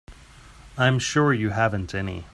I'm 0.79 0.97
sure 0.97 1.31
you 1.31 1.49
haven't 1.51 1.93
any. 1.93 2.25